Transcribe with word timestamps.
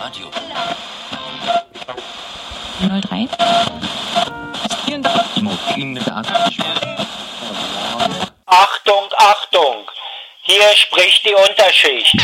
Radio. 0.00 0.30
03. 2.80 3.28
Achtung, 8.46 9.08
Achtung! 9.16 9.90
Hier 10.42 10.76
spricht 10.76 11.24
die 11.24 11.34
Unterschicht. 11.34 12.16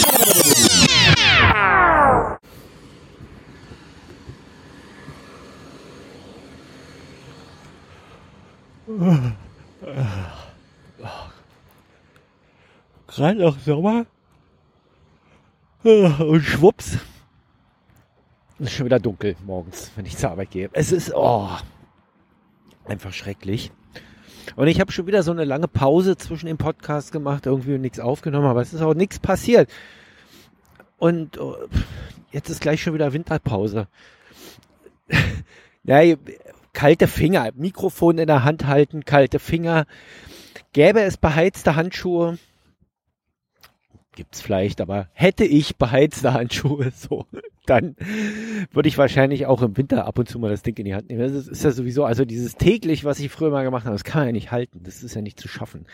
Gerade 13.09 13.39
noch 13.39 13.59
Sommer. 13.59 14.07
Und 15.83 16.43
schwupps. 16.43 16.99
Es 18.59 18.67
ist 18.67 18.73
schon 18.75 18.87
wieder 18.87 19.01
dunkel 19.01 19.35
morgens, 19.45 19.91
wenn 19.97 20.07
ich 20.07 20.17
zur 20.17 20.31
Arbeit 20.31 20.53
gehe. 20.53 20.71
Es 20.73 20.93
ist 20.93 21.13
oh, 21.15 21.49
einfach 22.85 23.13
schrecklich. 23.13 23.73
Und 24.55 24.69
ich 24.69 24.81
habe 24.81 24.93
schon 24.93 25.07
wieder 25.07 25.23
so 25.25 25.33
eine 25.33 25.45
lange 25.45 25.67
Pause 25.67 26.17
zwischen 26.17 26.47
dem 26.47 26.57
Podcast 26.57 27.11
gemacht, 27.11 27.47
irgendwie 27.47 27.79
nichts 27.79 27.99
aufgenommen, 27.99 28.47
aber 28.47 28.61
es 28.61 28.73
ist 28.73 28.83
auch 28.83 28.95
nichts 28.95 29.19
passiert. 29.19 29.69
Und 30.99 31.39
oh, 31.39 31.57
jetzt 32.31 32.49
ist 32.49 32.61
gleich 32.61 32.81
schon 32.81 32.95
wieder 32.95 33.13
Winterpause. 33.13 33.89
ja, 35.83 36.17
kalte 36.73 37.09
Finger, 37.09 37.51
Mikrofon 37.57 38.19
in 38.19 38.29
der 38.29 38.45
Hand 38.45 38.67
halten, 38.67 39.05
kalte 39.05 39.41
Finger. 39.41 39.87
Gäbe 40.73 41.01
es 41.01 41.17
beheizte 41.17 41.75
Handschuhe, 41.75 42.39
gibt's 44.15 44.41
vielleicht, 44.41 44.81
aber 44.81 45.09
hätte 45.13 45.45
ich 45.45 45.77
beheizte 45.77 46.33
Handschuhe, 46.33 46.93
so, 46.97 47.27
dann 47.67 47.97
würde 48.73 48.89
ich 48.89 48.99
wahrscheinlich 48.99 49.47
auch 49.47 49.63
im 49.63 49.77
Winter 49.77 50.07
ab 50.07 50.19
und 50.19 50.29
zu 50.29 50.39
mal 50.39 50.51
das 50.51 50.63
Ding 50.63 50.77
in 50.77 50.85
die 50.85 50.95
Hand 50.95 51.09
nehmen. 51.09 51.21
Das 51.21 51.49
ist 51.49 51.65
ja 51.65 51.71
sowieso, 51.71 52.05
also 52.05 52.25
dieses 52.25 52.57
täglich, 52.57 53.05
was 53.05 53.21
ich 53.21 53.31
früher 53.31 53.51
mal 53.51 53.65
gemacht 53.65 53.85
habe, 53.85 53.95
das 53.95 54.05
kann 54.05 54.21
man 54.21 54.29
ja 54.29 54.33
nicht 54.33 54.53
halten. 54.53 54.81
Das 54.83 55.03
ist 55.03 55.15
ja 55.15 55.23
nicht 55.23 55.41
zu 55.41 55.49
schaffen. 55.49 55.87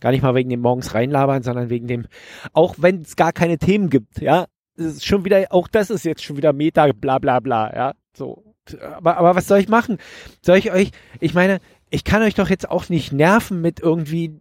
Gar 0.00 0.12
nicht 0.12 0.22
mal 0.22 0.34
wegen 0.34 0.50
dem 0.50 0.60
morgens 0.60 0.94
reinlabern, 0.94 1.42
sondern 1.42 1.70
wegen 1.70 1.86
dem, 1.86 2.06
auch 2.52 2.76
wenn 2.78 3.02
es 3.02 3.16
gar 3.16 3.32
keine 3.32 3.58
Themen 3.58 3.90
gibt, 3.90 4.20
ja. 4.20 4.46
Das 4.76 4.86
ist 4.86 5.06
schon 5.06 5.24
wieder, 5.24 5.46
auch 5.50 5.68
das 5.68 5.88
ist 5.88 6.04
jetzt 6.04 6.22
schon 6.22 6.36
wieder 6.36 6.52
Meta, 6.52 6.86
bla 6.92 7.18
bla 7.18 7.40
bla, 7.40 7.74
ja. 7.74 7.94
So. 8.14 8.42
Aber, 8.80 9.16
aber 9.16 9.36
was 9.36 9.46
soll 9.46 9.58
ich 9.58 9.68
machen? 9.68 9.98
Soll 10.42 10.58
ich 10.58 10.72
euch, 10.72 10.90
ich 11.20 11.34
meine, 11.34 11.60
ich 11.90 12.04
kann 12.04 12.22
euch 12.22 12.34
doch 12.34 12.50
jetzt 12.50 12.68
auch 12.68 12.88
nicht 12.88 13.12
nerven 13.12 13.60
mit 13.60 13.80
irgendwie 13.80 14.40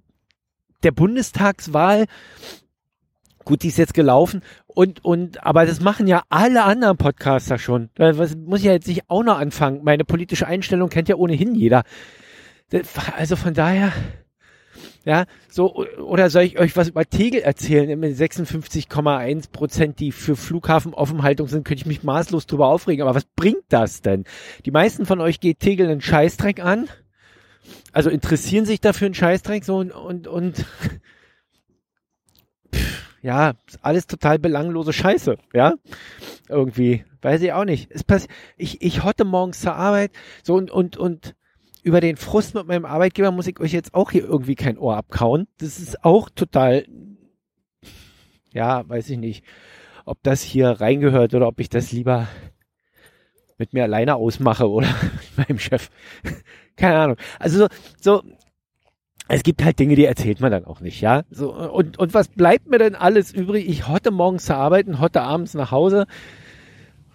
der 0.84 0.92
Bundestagswahl 0.92 2.06
Gut, 3.46 3.62
die 3.62 3.68
ist 3.68 3.78
jetzt 3.78 3.94
gelaufen 3.94 4.42
und, 4.66 5.06
und, 5.06 5.44
aber 5.44 5.68
das 5.68 5.80
machen 5.80 6.08
ja 6.08 6.24
alle 6.30 6.64
anderen 6.64 6.98
Podcaster 6.98 7.60
schon. 7.60 7.90
Was 7.96 8.36
muss 8.36 8.60
ich 8.60 8.66
ja 8.66 8.74
jetzt 8.74 8.88
nicht 8.88 9.04
auch 9.08 9.24
noch 9.24 9.38
anfangen? 9.38 9.84
Meine 9.84 10.04
politische 10.04 10.48
Einstellung 10.48 10.90
kennt 10.90 11.10
ja 11.10 11.16
ohnehin 11.16 11.54
jeder. 11.54 11.84
Also 13.16 13.36
von 13.36 13.54
daher, 13.54 13.94
ja, 15.06 15.26
so, 15.48 15.86
oder 16.00 16.32
soll 16.32 16.42
ich 16.42 16.58
euch 16.58 16.76
was 16.76 16.90
über 16.90 17.06
Tegel 17.06 17.42
erzählen? 17.42 18.00
Mit 18.00 18.18
56,1 18.18 19.52
Prozent, 19.52 20.00
die 20.00 20.12
für 20.12 20.36
Flughafenoffenhaltung 20.36 21.48
sind, 21.48 21.66
könnte 21.66 21.82
ich 21.82 21.88
mich 21.88 22.02
maßlos 22.02 22.48
drüber 22.48 22.68
aufregen. 22.68 23.04
Aber 23.04 23.14
was 23.14 23.26
bringt 23.26 23.66
das 23.70 24.02
denn? 24.02 24.24
Die 24.66 24.72
meisten 24.72 25.06
von 25.06 25.22
euch 25.22 25.40
geht 25.40 25.60
Tegel 25.60 25.88
einen 25.88 26.02
Scheißdreck 26.02 26.64
an. 26.64 26.90
Also 27.92 28.10
interessieren 28.10 28.66
sich 28.66 28.82
dafür 28.82 29.06
einen 29.06 29.14
Scheißdreck 29.14 29.64
so 29.64 29.78
und, 29.78 29.92
und, 29.92 30.28
und 30.28 30.66
ja, 33.26 33.54
alles 33.82 34.06
total 34.06 34.38
belanglose 34.38 34.94
Scheiße, 34.94 35.38
ja. 35.52 35.74
Irgendwie, 36.48 37.06
weiß 37.24 37.42
ich 37.42 37.54
auch 37.54 37.66
nicht. 37.66 37.90
Es 37.90 38.04
passiert, 38.04 38.32
ich, 38.56 38.84
ich 38.84 39.04
hotte 39.04 39.26
morgens 39.26 39.62
zur 39.62 39.74
Arbeit, 39.74 40.12
so 40.44 40.54
und, 40.54 40.70
und, 40.70 40.96
und 40.96 41.36
über 41.82 42.02
den 42.02 42.18
Frust 42.18 42.54
mit 42.54 42.68
meinem 42.68 42.86
Arbeitgeber 42.86 43.32
muss 43.32 43.48
ich 43.48 43.60
euch 43.60 43.74
jetzt 43.74 43.96
auch 43.96 44.12
hier 44.12 44.26
irgendwie 44.26 44.54
kein 44.54 44.78
Ohr 44.78 44.96
abkauen. 44.96 45.48
Das 45.58 45.80
ist 45.80 46.06
auch 46.06 46.30
total, 46.30 46.86
ja, 48.54 48.88
weiß 48.88 49.10
ich 49.10 49.18
nicht, 49.18 49.44
ob 50.06 50.22
das 50.22 50.44
hier 50.44 50.70
reingehört 50.70 51.34
oder 51.34 51.48
ob 51.48 51.60
ich 51.60 51.70
das 51.70 51.92
lieber 51.92 52.28
mit 53.58 53.74
mir 53.74 53.86
alleine 53.86 54.18
ausmache 54.18 54.70
oder 54.70 54.88
mit 55.38 55.50
meinem 55.50 55.58
Chef. 55.58 55.90
Keine 56.76 57.00
Ahnung. 57.00 57.18
Also 57.40 57.58
so, 57.58 57.68
so 58.00 58.24
es 59.28 59.44
gibt 59.44 59.64
halt 59.64 59.80
Dinge, 59.80 59.96
die 59.96 60.06
erzählt 60.06 60.40
man 60.40 60.52
dann 60.52 60.66
auch 60.66 60.82
nicht, 60.82 61.02
ja. 61.02 61.24
So, 61.32 61.54
und, 61.54 61.98
und 61.98 62.14
was 62.14 62.28
bleibt 62.28 62.70
mir 62.70 62.78
denn 62.78 62.96
alles 62.96 63.34
übrig? 63.34 63.68
Ich 63.68 63.88
hotte 63.88 64.12
morgens 64.12 64.46
zur 64.46 64.58
Arbeit 64.58 64.88
hotte 65.00 65.22
abends 65.22 65.54
nach 65.56 65.72
Hause. 65.72 66.06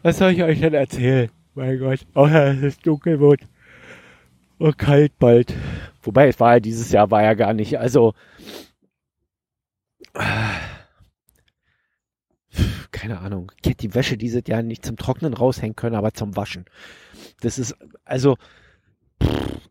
Was 0.02 0.18
soll 0.18 0.32
ich 0.32 0.42
euch 0.42 0.60
denn 0.60 0.74
erzählen? 0.74 1.30
Mein 1.54 1.78
Gott. 1.78 2.00
Oh 2.14 2.26
ja, 2.26 2.48
es 2.48 2.62
ist 2.62 2.86
dunkel 2.86 3.20
wird. 3.20 3.42
Und 4.58 4.76
kalt 4.78 5.18
bald. 5.18 5.54
Wobei, 6.02 6.28
es 6.28 6.40
war 6.40 6.54
ja 6.54 6.60
dieses 6.60 6.90
Jahr 6.90 7.10
war 7.10 7.22
ja 7.22 7.34
gar 7.34 7.54
nicht. 7.54 7.78
Also. 7.78 8.14
Keine 12.90 13.20
Ahnung. 13.20 13.52
Ich 13.62 13.70
hätte 13.70 13.88
die 13.88 13.94
Wäsche 13.94 14.16
dieses 14.16 14.42
Jahr 14.46 14.62
nicht 14.62 14.84
zum 14.84 14.96
Trocknen 14.96 15.34
raushängen 15.34 15.76
können, 15.76 15.94
aber 15.96 16.12
zum 16.12 16.36
Waschen. 16.36 16.64
Das 17.40 17.58
ist, 17.58 17.76
also, 18.04 18.36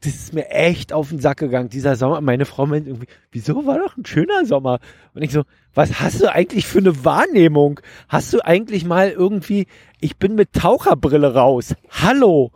das 0.02 0.16
ist 0.16 0.34
mir 0.34 0.50
echt 0.50 0.94
auf 0.94 1.10
den 1.10 1.20
Sack 1.20 1.40
gegangen, 1.40 1.70
dieser 1.70 1.98
Sommer. 1.98 2.22
Meine 2.22 2.46
Frau 2.46 2.66
meint 2.66 2.88
irgendwie, 2.88 3.08
wieso 3.32 3.66
war 3.66 3.80
doch 3.80 3.98
ein 3.98 4.06
schöner 4.06 4.46
Sommer? 4.46 4.80
Und 5.14 5.24
ich 5.24 5.32
so, 5.32 5.44
was 5.74 6.00
hast 6.00 6.22
du 6.22 6.32
eigentlich 6.32 6.66
für 6.68 6.80
eine 6.80 7.04
Wahrnehmung? 7.04 7.82
Hast 8.08 8.32
du 8.32 8.40
eigentlich 8.40 8.86
mal 8.86 9.12
irgendwie, 9.12 9.68
ich 10.00 10.16
bin 10.16 10.36
mit 10.36 10.54
Taucherbrille 10.54 11.34
raus. 11.34 11.76
Hallo! 11.90 12.52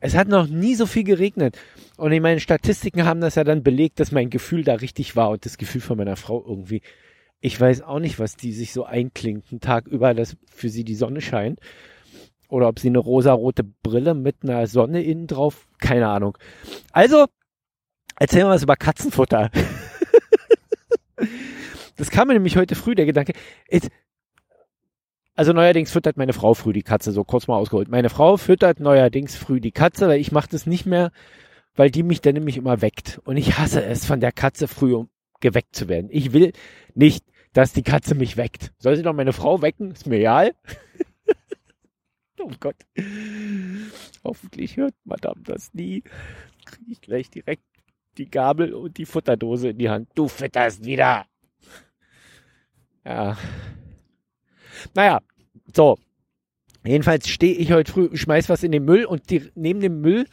Es 0.00 0.14
hat 0.14 0.28
noch 0.28 0.48
nie 0.48 0.74
so 0.74 0.84
viel 0.84 1.04
geregnet. 1.04 1.56
Und 1.96 2.12
in 2.12 2.22
meinen 2.22 2.40
Statistiken 2.40 3.06
haben 3.06 3.20
das 3.20 3.36
ja 3.36 3.44
dann 3.44 3.62
belegt, 3.62 3.98
dass 3.98 4.12
mein 4.12 4.28
Gefühl 4.28 4.64
da 4.64 4.74
richtig 4.74 5.16
war 5.16 5.30
und 5.30 5.46
das 5.46 5.56
Gefühl 5.56 5.80
von 5.80 5.96
meiner 5.96 6.16
Frau 6.16 6.44
irgendwie. 6.46 6.82
Ich 7.40 7.58
weiß 7.58 7.82
auch 7.82 8.00
nicht, 8.00 8.18
was 8.18 8.36
die 8.36 8.52
sich 8.52 8.72
so 8.72 8.84
einklingt, 8.84 9.44
einen 9.50 9.60
Tag 9.60 9.86
über, 9.86 10.12
dass 10.12 10.36
für 10.52 10.68
sie 10.68 10.84
die 10.84 10.94
Sonne 10.94 11.20
scheint 11.20 11.58
oder 12.52 12.68
ob 12.68 12.78
sie 12.78 12.88
eine 12.88 12.98
rosarote 12.98 13.64
Brille 13.64 14.12
mit 14.12 14.42
einer 14.42 14.66
Sonne 14.66 15.02
innen 15.02 15.26
drauf, 15.26 15.66
keine 15.78 16.08
Ahnung. 16.08 16.36
Also, 16.92 17.24
erzählen 18.18 18.46
wir 18.46 18.50
was 18.50 18.62
über 18.62 18.76
Katzenfutter. 18.76 19.50
das 21.96 22.10
kam 22.10 22.28
mir 22.28 22.34
nämlich 22.34 22.58
heute 22.58 22.74
früh, 22.74 22.94
der 22.94 23.06
Gedanke. 23.06 23.32
Jetzt, 23.70 23.88
also 25.34 25.54
neuerdings 25.54 25.90
füttert 25.90 26.18
meine 26.18 26.34
Frau 26.34 26.52
früh 26.52 26.74
die 26.74 26.82
Katze, 26.82 27.12
so 27.12 27.24
kurz 27.24 27.46
mal 27.46 27.56
ausgeholt. 27.56 27.88
Meine 27.88 28.10
Frau 28.10 28.36
füttert 28.36 28.80
neuerdings 28.80 29.34
früh 29.34 29.58
die 29.58 29.72
Katze, 29.72 30.06
weil 30.06 30.20
ich 30.20 30.30
mache 30.30 30.50
das 30.50 30.66
nicht 30.66 30.84
mehr, 30.84 31.10
weil 31.74 31.90
die 31.90 32.02
mich 32.02 32.20
dann 32.20 32.34
nämlich 32.34 32.58
immer 32.58 32.82
weckt. 32.82 33.18
Und 33.24 33.38
ich 33.38 33.56
hasse 33.56 33.82
es, 33.82 34.04
von 34.04 34.20
der 34.20 34.32
Katze 34.32 34.68
früh 34.68 34.92
um 34.94 35.08
geweckt 35.40 35.74
zu 35.74 35.88
werden. 35.88 36.08
Ich 36.10 36.34
will 36.34 36.52
nicht, 36.94 37.24
dass 37.54 37.72
die 37.72 37.82
Katze 37.82 38.14
mich 38.14 38.36
weckt. 38.36 38.72
Soll 38.76 38.94
sie 38.94 39.02
doch 39.02 39.14
meine 39.14 39.32
Frau 39.32 39.62
wecken? 39.62 39.92
Ist 39.92 40.06
mir 40.06 40.18
egal. 40.18 40.52
Oh 42.42 42.50
Gott. 42.58 42.76
Hoffentlich 44.24 44.76
hört 44.76 44.94
Madame 45.04 45.42
das 45.44 45.72
nie. 45.74 46.02
Kriege 46.64 46.92
ich 46.92 47.00
gleich 47.00 47.30
direkt 47.30 47.64
die 48.18 48.30
Gabel 48.30 48.74
und 48.74 48.98
die 48.98 49.06
Futterdose 49.06 49.70
in 49.70 49.78
die 49.78 49.88
Hand. 49.88 50.08
Du 50.14 50.28
fütterst 50.28 50.84
wieder. 50.84 51.26
Ja. 53.04 53.36
Naja, 54.94 55.20
so. 55.74 55.98
Jedenfalls 56.84 57.28
stehe 57.28 57.54
ich 57.54 57.72
heute 57.72 57.92
früh, 57.92 58.16
schmeiß 58.16 58.48
was 58.48 58.64
in 58.64 58.72
den 58.72 58.84
Müll 58.84 59.04
und 59.04 59.30
die, 59.30 59.50
neben 59.54 59.80
dem 59.80 60.00
Müll, 60.00 60.26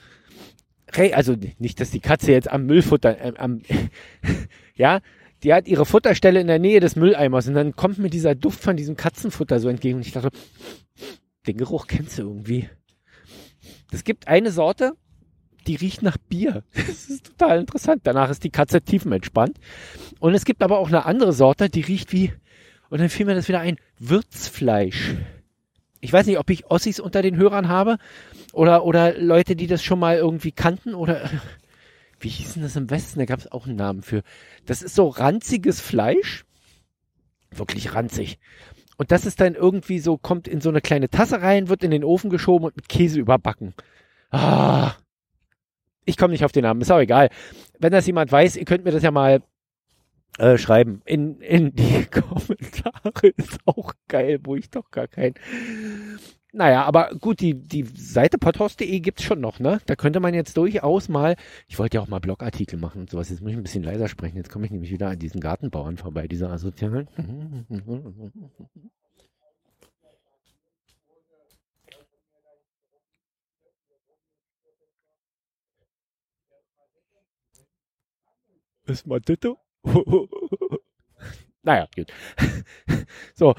also 1.14 1.36
nicht, 1.60 1.80
dass 1.80 1.92
die 1.92 2.00
Katze 2.00 2.32
jetzt 2.32 2.50
am 2.50 2.66
Müllfutter, 2.66 3.22
äh, 3.22 3.34
am, 3.38 3.62
ja, 4.76 5.02
die 5.44 5.54
hat 5.54 5.68
ihre 5.68 5.86
Futterstelle 5.86 6.42
in 6.42 6.48
der 6.48 6.58
Nähe 6.58 6.80
des 6.80 6.96
Mülleimers 6.96 7.48
und 7.48 7.54
dann 7.54 7.76
kommt 7.76 8.00
mir 8.00 8.10
dieser 8.10 8.34
Duft 8.34 8.62
von 8.62 8.76
diesem 8.76 8.96
Katzenfutter 8.96 9.60
so 9.60 9.70
entgegen 9.70 9.98
und 9.98 10.08
ich 10.08 10.12
dachte, 10.12 10.32
den 11.48 11.58
Geruch 11.58 11.88
kennst 11.88 12.18
du 12.18 12.24
irgendwie. 12.24 12.70
Es 13.92 14.04
gibt 14.04 14.28
eine 14.28 14.52
Sorte, 14.52 14.94
die 15.68 15.76
riecht 15.76 16.02
nach 16.02 16.18
Bier. 16.18 16.64
Das 16.74 17.10
ist 17.10 17.26
total 17.26 17.60
interessant. 17.60 18.02
Danach 18.04 18.30
ist 18.30 18.44
die 18.44 18.50
Katze 18.50 18.82
tiefenentspannt. 18.82 19.60
Und 20.20 20.34
es 20.34 20.46
gibt 20.46 20.64
aber 20.64 20.80
auch 20.80 20.88
eine 20.88 21.06
andere 21.06 21.34
Sorte, 21.34 21.70
die 21.70 21.82
riecht 21.82 22.12
wie, 22.12 22.34
und 22.90 23.00
dann 23.00 23.10
fiel 23.10 23.26
mir 23.26 23.36
das 23.36 23.48
wieder 23.48 23.60
ein, 23.60 23.78
Würzfleisch. 24.00 25.16
Ich 26.02 26.14
weiß 26.14 26.26
nicht, 26.28 26.40
ob 26.40 26.50
ich 26.50 26.66
Ossis 26.72 27.00
unter 27.00 27.22
den 27.22 27.36
Hörern 27.36 27.68
habe 27.68 27.98
oder, 28.54 28.86
oder 28.86 29.18
Leute, 29.18 29.56
die 29.56 29.68
das 29.68 29.84
schon 29.84 30.00
mal 30.00 30.18
irgendwie 30.18 30.52
kannten 30.52 30.96
oder, 30.96 31.30
wie 32.20 32.30
hieß 32.30 32.54
denn 32.54 32.64
das 32.64 32.76
im 32.76 32.90
Westen? 32.90 33.20
Da 33.20 33.26
gab 33.26 33.40
es 33.40 33.52
auch 33.52 33.68
einen 33.68 33.76
Namen 33.76 34.02
für. 34.02 34.24
Das 34.66 34.82
ist 34.82 34.96
so 34.96 35.08
ranziges 35.08 35.82
Fleisch. 35.82 36.46
Wirklich 37.52 37.94
ranzig. 37.94 38.40
Und 39.00 39.14
das 39.14 39.26
ist 39.26 39.40
dann 39.40 39.56
irgendwie 39.56 40.00
so, 40.00 40.18
kommt 40.18 40.46
in 40.46 40.60
so 40.60 40.68
eine 40.68 40.82
kleine 40.82 41.10
Tasse 41.10 41.42
rein, 41.42 41.70
wird 41.70 41.86
in 41.86 41.92
den 41.92 42.04
Ofen 42.04 42.30
geschoben 42.30 42.66
und 42.66 42.76
mit 42.76 42.90
Käse 42.90 43.18
überbacken. 43.18 43.74
Ah. 44.30 44.92
Ich 46.04 46.18
komme 46.18 46.34
nicht 46.34 46.44
auf 46.44 46.52
den 46.52 46.64
Namen, 46.64 46.82
ist 46.82 46.92
auch 46.92 47.00
egal. 47.00 47.30
Wenn 47.80 47.94
das 47.94 48.08
jemand 48.08 48.30
weiß, 48.30 48.58
ihr 48.58 48.66
könnt 48.66 48.84
mir 48.84 48.92
das 48.92 49.02
ja 49.02 49.12
mal 49.12 49.42
äh, 50.38 50.58
schreiben. 50.58 51.02
In, 51.06 51.40
in 51.40 51.74
die 51.74 52.06
Kommentare 52.12 53.30
ist 53.38 53.60
auch 53.66 53.94
geil, 54.10 54.42
wo 54.44 54.58
ich 54.58 54.70
doch 54.70 54.92
gar 54.92 55.08
kein 55.08 55.34
naja, 56.52 56.84
aber 56.84 57.12
gut, 57.20 57.42
die, 57.42 57.54
die 57.54 57.84
Seite 57.84 58.40
pothouse.de 58.40 59.00
gibt's 59.02 59.22
schon 59.22 59.40
noch, 59.40 59.60
ne? 59.60 59.82
Da 59.86 59.96
könnte 59.96 60.20
man 60.20 60.34
jetzt 60.34 60.58
durchaus 60.58 61.08
mal, 61.08 61.36
ich 61.68 61.78
wollte 61.78 61.98
ja 61.98 62.02
auch 62.02 62.08
mal 62.08 62.20
Blogartikel 62.20 62.80
machen 62.80 63.02
und 63.02 63.10
sowas, 63.12 63.30
jetzt 63.30 63.42
muss 63.42 63.52
ich 63.52 63.58
ein 63.58 63.62
bisschen 63.62 63.84
leiser 63.84 64.08
sprechen, 64.08 64.38
jetzt 64.38 64.50
komme 64.50 64.66
ich 64.66 64.72
nämlich 64.72 64.92
wieder 64.92 65.10
an 65.10 65.20
diesen 65.20 65.42
Gartenbauern 65.42 65.98
vorbei, 65.98 66.28
dieser 66.28 66.50
asozialen. 66.50 67.08
Ist 78.90 79.08
mal 79.08 79.22
Ditto? 79.22 79.58
naja, 81.64 81.88
gut. 81.96 82.12
so. 83.36 83.56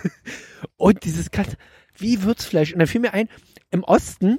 Und 0.76 1.04
dieses 1.04 1.30
Kat 1.30 1.56
wie 1.96 2.22
Würzfleisch. 2.22 2.72
Und 2.72 2.78
dann 2.78 2.88
fiel 2.88 3.00
mir 3.00 3.14
ein, 3.14 3.28
im 3.70 3.84
Osten, 3.84 4.38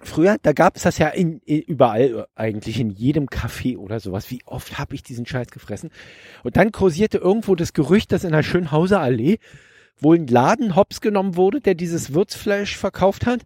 früher, 0.00 0.36
da 0.42 0.52
gab 0.52 0.76
es 0.76 0.82
das 0.82 0.98
ja 0.98 1.08
in, 1.08 1.38
in, 1.40 1.62
überall 1.62 2.26
eigentlich, 2.34 2.80
in 2.80 2.90
jedem 2.90 3.26
Café 3.26 3.76
oder 3.76 4.00
sowas. 4.00 4.30
Wie 4.30 4.42
oft 4.46 4.78
habe 4.78 4.94
ich 4.94 5.02
diesen 5.02 5.26
Scheiß 5.26 5.48
gefressen? 5.48 5.90
Und 6.42 6.56
dann 6.56 6.72
kursierte 6.72 7.18
irgendwo 7.18 7.54
das 7.54 7.72
Gerücht, 7.72 8.12
dass 8.12 8.24
in 8.24 8.32
der 8.32 8.42
Schönhauser 8.42 9.00
Allee 9.00 9.38
wohl 10.00 10.16
ein 10.16 10.26
Laden 10.26 10.76
hops 10.76 11.00
genommen 11.00 11.36
wurde, 11.36 11.60
der 11.60 11.74
dieses 11.74 12.14
Würzfleisch 12.14 12.76
verkauft 12.76 13.26
hat. 13.26 13.42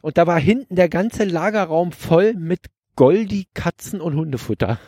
Und 0.00 0.18
da 0.18 0.26
war 0.26 0.38
hinten 0.38 0.76
der 0.76 0.88
ganze 0.88 1.24
Lagerraum 1.24 1.92
voll 1.92 2.34
mit 2.34 2.66
Goldi, 2.98 3.46
Katzen 3.54 4.00
und 4.00 4.16
Hundefutter. 4.16 4.80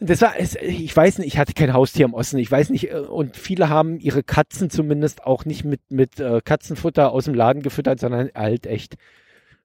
Das 0.00 0.22
war, 0.22 0.32
ich 0.40 0.96
weiß 0.96 1.18
nicht, 1.18 1.26
ich 1.26 1.36
hatte 1.36 1.52
kein 1.52 1.74
Haustier 1.74 2.06
im 2.06 2.14
Osten, 2.14 2.38
ich 2.38 2.50
weiß 2.50 2.70
nicht, 2.70 2.90
äh, 2.90 3.00
und 3.00 3.36
viele 3.36 3.68
haben 3.68 4.00
ihre 4.00 4.22
Katzen 4.22 4.70
zumindest 4.70 5.24
auch 5.24 5.44
nicht 5.44 5.62
mit, 5.62 5.82
mit 5.90 6.20
äh, 6.20 6.40
Katzenfutter 6.42 7.12
aus 7.12 7.26
dem 7.26 7.34
Laden 7.34 7.60
gefüttert, 7.60 8.00
sondern 8.00 8.30
halt 8.34 8.66
echt 8.66 8.94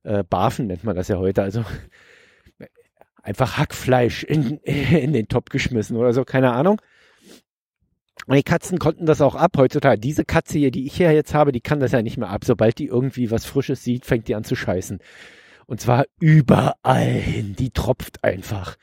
äh, 0.04 0.26
Barfen 0.26 0.68
nennt 0.68 0.84
man 0.84 0.98
das 0.98 1.08
ja 1.08 1.18
heute, 1.18 1.42
also 1.42 1.64
einfach 3.24 3.58
Hackfleisch 3.58 4.26
in, 4.26 4.58
in 4.58 5.14
den 5.14 5.30
Topf 5.30 5.48
geschmissen 5.48 5.96
oder 5.96 6.12
so, 6.12 6.26
keine 6.26 6.52
Ahnung. 6.52 6.82
Und 8.28 8.36
die 8.36 8.44
Katzen 8.44 8.78
konnten 8.78 9.06
das 9.06 9.22
auch 9.22 9.36
ab 9.36 9.52
heutzutage. 9.56 10.02
Diese 10.02 10.26
Katze 10.26 10.58
hier, 10.58 10.72
die 10.72 10.86
ich 10.86 10.98
hier 10.98 11.14
jetzt 11.14 11.34
habe, 11.34 11.54
die 11.54 11.62
kann 11.62 11.80
das 11.80 11.94
ja 11.94 12.02
nicht 12.02 12.18
mehr 12.18 12.30
ab. 12.30 12.44
Sobald 12.44 12.78
die 12.78 12.88
irgendwie 12.88 13.32
was 13.32 13.46
Frisches 13.46 13.86
sieht, 13.86 14.06
fängt 14.06 14.28
die 14.28 14.36
an 14.36 14.44
zu 14.44 14.58
scheißen. 14.58 15.00
Und 15.70 15.80
zwar 15.80 16.06
überall 16.20 17.12
hin. 17.12 17.56
Die 17.56 17.70
tropft 17.70 18.24
einfach. 18.24 18.76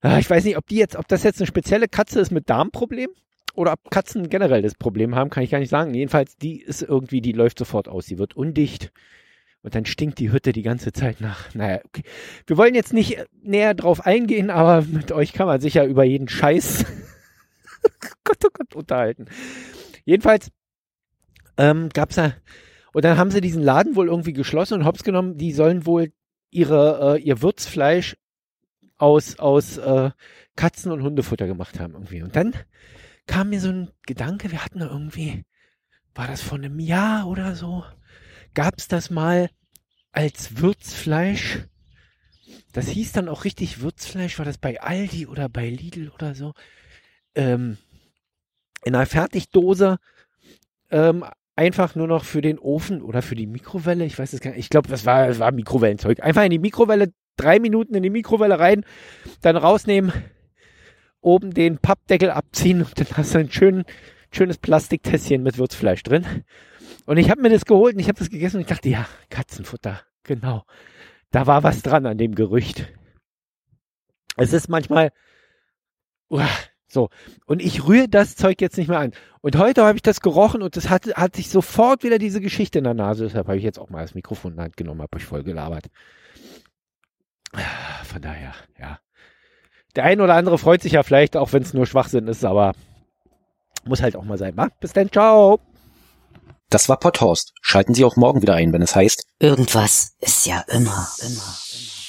Ah, 0.00 0.18
ich 0.18 0.28
weiß 0.28 0.42
nicht, 0.42 0.56
ob 0.56 0.66
die 0.66 0.74
jetzt, 0.74 0.96
ob 0.96 1.06
das 1.06 1.22
jetzt 1.22 1.38
eine 1.38 1.46
spezielle 1.46 1.86
Katze 1.86 2.18
ist 2.18 2.32
mit 2.32 2.50
Darmproblem 2.50 3.10
oder 3.54 3.74
ob 3.74 3.88
Katzen 3.88 4.28
generell 4.28 4.62
das 4.62 4.74
Problem 4.74 5.14
haben, 5.14 5.30
kann 5.30 5.44
ich 5.44 5.50
gar 5.50 5.60
nicht 5.60 5.70
sagen. 5.70 5.94
Jedenfalls, 5.94 6.36
die 6.36 6.60
ist 6.60 6.82
irgendwie, 6.82 7.20
die 7.20 7.30
läuft 7.30 7.56
sofort 7.56 7.86
aus. 7.86 8.06
Sie 8.06 8.18
wird 8.18 8.34
undicht 8.34 8.90
und 9.62 9.76
dann 9.76 9.86
stinkt 9.86 10.18
die 10.18 10.32
Hütte 10.32 10.52
die 10.52 10.62
ganze 10.62 10.92
Zeit 10.92 11.20
nach. 11.20 11.54
Naja, 11.54 11.78
okay. 11.84 12.02
Wir 12.48 12.56
wollen 12.56 12.74
jetzt 12.74 12.92
nicht 12.92 13.24
näher 13.40 13.74
drauf 13.74 14.04
eingehen, 14.04 14.50
aber 14.50 14.82
mit 14.82 15.12
euch 15.12 15.32
kann 15.32 15.46
man 15.46 15.60
sich 15.60 15.74
ja 15.74 15.84
über 15.84 16.02
jeden 16.02 16.28
Scheiß 16.28 16.84
Gott, 18.24 18.38
oh 18.44 18.50
Gott, 18.52 18.74
unterhalten. 18.74 19.26
Jedenfalls 20.04 20.50
ähm, 21.58 21.90
gab's 21.90 22.16
da 22.16 22.34
und 22.92 23.04
dann 23.04 23.16
haben 23.16 23.30
sie 23.30 23.40
diesen 23.40 23.62
Laden 23.62 23.96
wohl 23.96 24.08
irgendwie 24.08 24.32
geschlossen 24.32 24.74
und 24.74 24.84
hops 24.84 25.02
genommen. 25.02 25.38
Die 25.38 25.52
sollen 25.52 25.86
wohl 25.86 26.12
ihre 26.50 27.16
äh, 27.16 27.22
ihr 27.22 27.40
Würzfleisch 27.40 28.16
aus, 28.98 29.38
aus 29.38 29.78
äh, 29.78 30.10
Katzen- 30.56 30.92
und 30.92 31.02
Hundefutter 31.02 31.46
gemacht 31.46 31.80
haben 31.80 31.94
irgendwie. 31.94 32.22
Und 32.22 32.36
dann 32.36 32.54
kam 33.26 33.48
mir 33.48 33.60
so 33.60 33.70
ein 33.70 33.90
Gedanke, 34.06 34.52
wir 34.52 34.64
hatten 34.64 34.80
da 34.80 34.86
irgendwie, 34.86 35.44
war 36.14 36.26
das 36.26 36.42
vor 36.42 36.58
einem 36.58 36.78
Jahr 36.78 37.26
oder 37.26 37.54
so, 37.54 37.84
gab 38.54 38.74
es 38.78 38.88
das 38.88 39.10
mal 39.10 39.48
als 40.12 40.58
Würzfleisch. 40.58 41.66
Das 42.72 42.88
hieß 42.88 43.12
dann 43.12 43.28
auch 43.28 43.44
richtig 43.44 43.80
Würzfleisch, 43.80 44.38
war 44.38 44.44
das 44.44 44.58
bei 44.58 44.80
Aldi 44.80 45.26
oder 45.26 45.48
bei 45.48 45.68
Lidl 45.68 46.10
oder 46.10 46.34
so. 46.34 46.52
Ähm, 47.34 47.78
in 48.84 48.94
einer 48.94 49.06
Fertigdose, 49.06 49.98
ähm, 50.90 51.24
einfach 51.56 51.94
nur 51.94 52.06
noch 52.06 52.24
für 52.24 52.40
den 52.40 52.58
Ofen 52.58 53.02
oder 53.02 53.22
für 53.22 53.34
die 53.34 53.46
Mikrowelle. 53.46 54.04
Ich 54.04 54.18
weiß 54.18 54.32
es 54.32 54.40
gar 54.40 54.50
nicht. 54.50 54.60
Ich 54.60 54.70
glaube, 54.70 54.88
das 54.88 55.06
war, 55.06 55.26
das 55.26 55.38
war 55.38 55.52
Mikrowellenzeug. 55.52 56.22
Einfach 56.22 56.44
in 56.44 56.50
die 56.50 56.58
Mikrowelle 56.58 57.12
drei 57.36 57.58
Minuten 57.58 57.94
in 57.94 58.02
die 58.02 58.10
Mikrowelle 58.10 58.58
rein, 58.58 58.84
dann 59.40 59.56
rausnehmen, 59.56 60.12
oben 61.20 61.52
den 61.52 61.78
Pappdeckel 61.78 62.30
abziehen 62.30 62.82
und 62.82 62.98
dann 62.98 63.06
hast 63.16 63.34
du 63.34 63.38
ein 63.38 63.50
schön, 63.50 63.84
schönes 64.30 64.58
Plastiktässchen 64.58 65.42
mit 65.42 65.58
Würzfleisch 65.58 66.02
drin. 66.02 66.44
Und 67.06 67.16
ich 67.16 67.30
habe 67.30 67.42
mir 67.42 67.50
das 67.50 67.64
geholt 67.64 67.94
und 67.94 68.00
ich 68.00 68.08
habe 68.08 68.18
das 68.18 68.30
gegessen 68.30 68.56
und 68.56 68.62
ich 68.62 68.68
dachte, 68.68 68.88
ja, 68.88 69.06
Katzenfutter, 69.30 70.00
genau. 70.22 70.64
Da 71.30 71.46
war 71.46 71.62
was 71.62 71.82
dran 71.82 72.06
an 72.06 72.18
dem 72.18 72.34
Gerücht. 72.34 72.92
Es 74.36 74.52
ist 74.52 74.68
manchmal, 74.68 75.10
uah, 76.28 76.48
so. 76.92 77.08
Und 77.46 77.62
ich 77.62 77.86
rühre 77.86 78.08
das 78.08 78.36
Zeug 78.36 78.60
jetzt 78.60 78.76
nicht 78.76 78.88
mehr 78.88 78.98
an. 79.00 79.12
Und 79.40 79.56
heute 79.56 79.84
habe 79.84 79.96
ich 79.96 80.02
das 80.02 80.20
gerochen 80.20 80.62
und 80.62 80.76
das 80.76 80.90
hat, 80.90 81.06
hat 81.16 81.36
sich 81.36 81.48
sofort 81.48 82.04
wieder 82.04 82.18
diese 82.18 82.40
Geschichte 82.40 82.78
in 82.78 82.84
der 82.84 82.94
Nase. 82.94 83.24
Deshalb 83.24 83.48
habe 83.48 83.56
ich 83.56 83.64
jetzt 83.64 83.78
auch 83.78 83.90
mal 83.90 84.02
das 84.02 84.14
Mikrofon 84.14 84.52
in 84.52 84.58
die 84.58 84.62
Hand 84.62 84.76
genommen, 84.76 85.02
habe 85.02 85.16
euch 85.16 85.24
voll 85.24 85.42
gelabert. 85.42 85.86
Von 88.04 88.22
daher, 88.22 88.54
ja. 88.78 88.98
Der 89.96 90.04
ein 90.04 90.20
oder 90.20 90.34
andere 90.34 90.58
freut 90.58 90.82
sich 90.82 90.92
ja 90.92 91.02
vielleicht, 91.02 91.36
auch 91.36 91.52
wenn 91.52 91.62
es 91.62 91.74
nur 91.74 91.86
Schwachsinn 91.86 92.26
ist, 92.28 92.44
aber 92.44 92.74
muss 93.84 94.02
halt 94.02 94.16
auch 94.16 94.24
mal 94.24 94.38
sein. 94.38 94.54
Ma? 94.54 94.68
Bis 94.80 94.92
dann, 94.92 95.10
ciao. 95.10 95.60
Das 96.70 96.88
war 96.88 96.98
Potthorst. 96.98 97.52
Schalten 97.60 97.92
Sie 97.92 98.04
auch 98.04 98.16
morgen 98.16 98.40
wieder 98.40 98.54
ein, 98.54 98.72
wenn 98.72 98.80
es 98.80 98.96
heißt. 98.96 99.26
Irgendwas 99.38 100.14
ist 100.20 100.46
ja 100.46 100.64
immer, 100.68 101.08
immer, 101.20 101.58
immer. 101.72 102.01